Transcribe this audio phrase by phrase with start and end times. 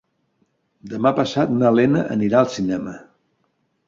[0.93, 2.95] Demà passat na Lena anirà al cinema.